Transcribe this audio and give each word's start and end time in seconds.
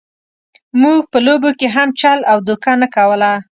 موږ 0.81 0.99
په 1.11 1.17
لوبو 1.25 1.49
کې 1.59 1.67
هم 1.75 1.89
چل 2.01 2.19
او 2.31 2.37
دوکه 2.47 2.71
نه 2.81 2.87
کوله. 2.95 3.31